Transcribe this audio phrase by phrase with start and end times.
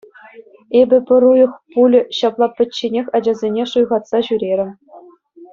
[0.79, 4.71] Эпӗ пӗр уйӑх пулӗ ҫапла пӗчченех ачасене шуйхатса ҫӳрерӗм.